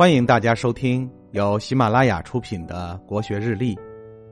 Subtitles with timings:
[0.00, 3.76] 欢迎大家收听由喜马拉雅出品的《国学日历》。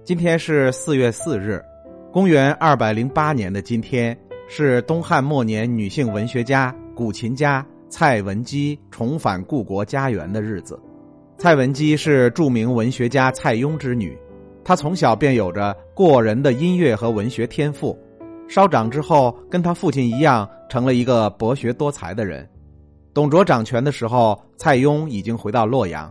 [0.03, 1.63] 今天是四月四日，
[2.11, 4.19] 公元二百零八年的今天
[4.49, 10.81] 是东汉末年女性文学家、古琴家蔡文姬重返故国家园的日子。
[11.37, 14.17] 蔡文姬是著名文学家蔡邕之女，
[14.65, 17.95] 她从小便有着过人的音乐和文学天赋，
[18.49, 22.49] 稍长之后，跟她父亲一样，成了一个博学多才的人。
[23.19, 26.09] 董卓掌权的时候，蔡邕已经回到洛阳。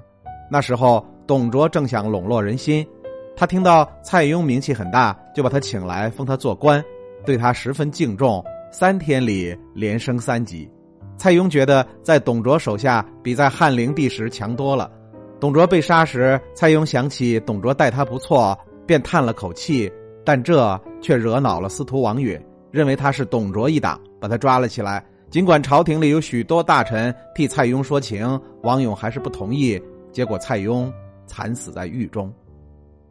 [0.51, 2.85] 那时候，董卓正想笼络人心，
[3.33, 6.83] 他听到蔡邕名气很大，就把他请来，封他做官，
[7.25, 8.43] 对他十分敬重。
[8.73, 10.69] 三天里连升三级。
[11.15, 14.91] 蔡邕觉得在董卓手下比在汉灵帝时强多了。
[15.39, 18.53] 董卓被杀时，蔡邕想起董卓待他不错，
[18.85, 19.89] 便叹了口气，
[20.25, 22.37] 但这却惹恼了司徒王允，
[22.69, 25.01] 认为他是董卓一党，把他抓了起来。
[25.29, 29.79] 尽管朝廷里有许多大臣替蔡邕说情，王勇还是不同意。
[30.11, 30.91] 结果蔡邕
[31.25, 32.33] 惨死在狱中。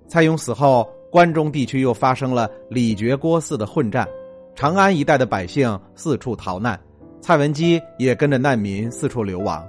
[0.09, 4.09] 蔡邕死后，关中地区又发生了李傕郭汜的混战，
[4.55, 6.79] 长安一带的百姓四处逃难，
[7.21, 9.65] 蔡文姬也跟着难民四处流亡。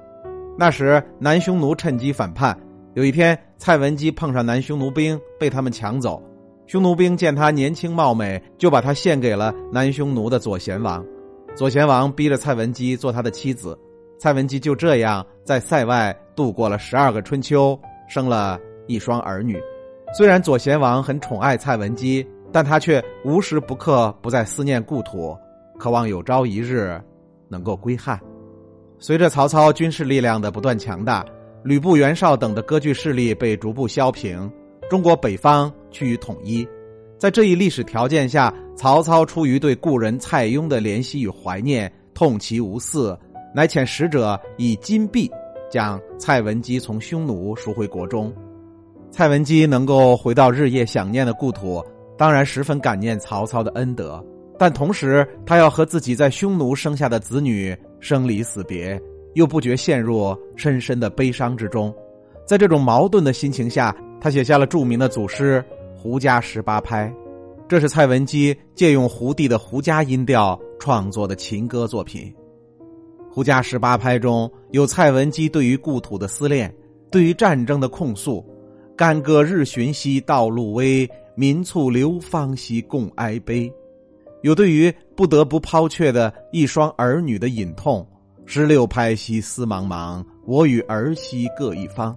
[0.58, 2.58] 那时南匈奴趁机反叛，
[2.94, 6.24] 有一天蔡文姬碰上南匈奴兵，被他们抢走。
[6.66, 11.06] 匈奴兵见他年轻貌美，就把他献给了南匈奴的左贤王。
[11.58, 13.76] 左贤王逼着蔡文姬做他的妻子，
[14.20, 17.78] 蔡文姬就这样在塞外度过了十二个春秋，
[18.08, 19.60] 生了一双儿女。
[20.16, 25.36] 虽然左贤王很宠爱蔡文姬，但他却无时不刻不在思念故土，
[25.80, 27.02] 渴望有朝一日
[27.50, 28.20] 能够归汉。
[29.00, 31.26] 随着曹操军事力量的不断强大，
[31.64, 34.48] 吕布、袁绍等的割据势力被逐步削平，
[34.92, 36.68] 中国北方趋于统一。
[37.18, 43.18] 在这一历史条件下，曹操出于对故人蔡邕的怜惜与怀念，痛其无嗣，
[43.56, 45.30] 乃遣使者以金币
[45.72, 48.32] 将蔡文姬从匈奴赎回国中。
[49.10, 51.84] 蔡文姬能够回到日夜想念的故土，
[52.16, 54.24] 当然十分感念曹操的恩德，
[54.60, 59.02] 但同时他要和自己在匈奴生下的子女生离死别，
[59.34, 61.92] 又不觉陷入深深的悲伤之中。
[62.46, 65.66] 在这种矛盾的心情下，他写下了著名的祖诗。
[65.98, 67.12] 胡笳十八拍，
[67.68, 72.32] 这是蔡文姬借用胡地的胡笳音调创作的情歌作品。
[73.32, 76.72] 胡笳十八拍中有蔡文姬对于故土的思念，
[77.10, 78.46] 对于战争的控诉。
[78.96, 83.72] 干戈日寻兮道路危，民簇流芳兮共哀悲。
[84.44, 88.08] 有对于不得不抛却的一双儿女的隐痛。
[88.46, 92.16] 十六拍兮思茫茫，我与儿兮各一方。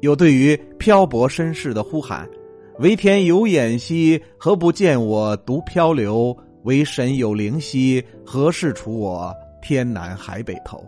[0.00, 2.28] 有对于漂泊身世的呼喊。
[2.80, 6.36] 为天有眼兮，何不见我独漂流？
[6.64, 10.82] 为神有灵兮，何事处我天南海北头？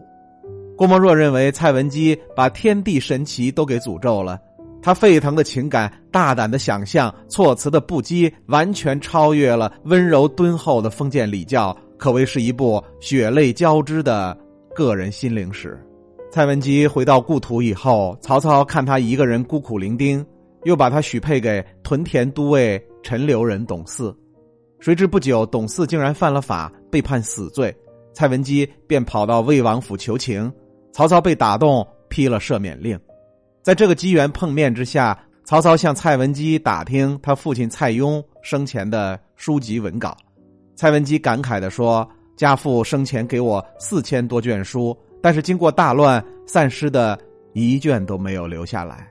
[0.77, 4.41] 郭沫若认为蔡文姬把天地神奇都给诅咒了，
[4.83, 14.37] 他沸腾的情感、大胆的想象、措辞的不羁，完全超越了温柔敦厚的封建礼教，可谓是一部血泪交织的
[14.75, 15.79] 个人心灵史。
[16.33, 20.25] 蔡文姬回到故土以后，曹操看他一个人孤苦伶仃。
[20.67, 24.13] 又把他许配给屯田都尉陈留人董嗣，
[24.81, 27.73] 谁知不久董嗣竟然犯了法，被判死罪。
[28.13, 30.53] 蔡文姬便跑到魏王府求情，
[30.93, 32.99] 曹操被打动，批了赦免令。
[33.63, 40.17] 在这个机缘碰面之下，曹操向蔡文姬打听他父亲蔡邕生前的书籍文稿。
[40.75, 47.17] 蔡文姬感慨的说：“家父生前给我四千多卷书，但是经过大乱，散失的
[47.53, 49.09] 一卷都没有留下来。”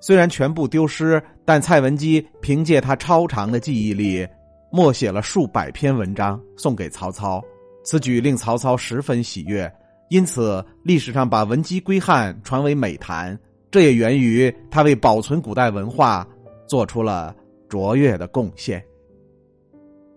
[0.00, 4.26] 虽然全部丢失，但蔡文姬凭借他超长的记忆力，
[4.70, 7.42] 默写了数百篇文章送给曹操。
[7.82, 9.72] 此举令曹操十分喜悦，
[10.10, 13.38] 因此历史上把文姬归汉传为美谈。
[13.70, 16.26] 这也源于他为保存古代文化
[16.66, 17.34] 做出了
[17.68, 18.82] 卓越的贡献。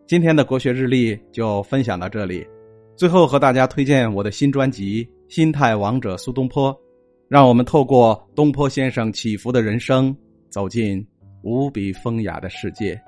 [0.08, 2.46] 今天的国学日历就分享到这里，
[2.96, 6.74] 最后和大家推荐我的新专辑《心态王者苏东坡》。
[7.30, 10.16] 让我们透过东坡先生起伏的人生，
[10.50, 11.06] 走进
[11.44, 13.00] 无比风雅的世界。